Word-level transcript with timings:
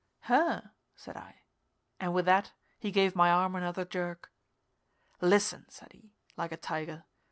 _""Her," 0.29 0.71
said 0.95 1.15
I. 1.15 1.41
And 1.99 2.11
with 2.15 2.25
that 2.25 2.53
he 2.79 2.89
gave 2.89 3.15
my 3.15 3.29
arm 3.29 3.55
another 3.55 3.85
jerk. 3.85 4.31
"Listen," 5.21 5.67
said 5.69 5.93
he, 5.93 6.15
like 6.35 6.51
a 6.51 6.57
tiger. 6.57 7.03